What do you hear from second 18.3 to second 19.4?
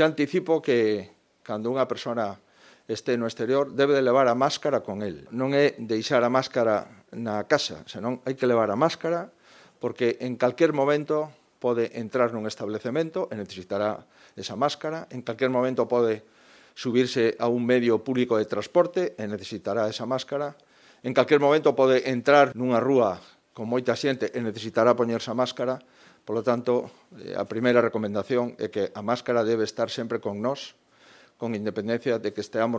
de transporte e